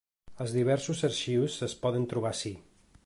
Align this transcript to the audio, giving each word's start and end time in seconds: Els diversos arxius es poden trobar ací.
Els 0.45 0.53
diversos 0.55 1.03
arxius 1.09 1.59
es 1.69 1.77
poden 1.85 2.09
trobar 2.15 2.33
ací. 2.39 2.55